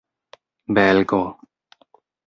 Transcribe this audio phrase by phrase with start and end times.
[0.75, 1.21] belgo